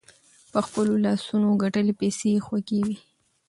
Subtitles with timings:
[0.51, 2.97] په خپلو لاسونو ګتلي پیسې خوږې وي.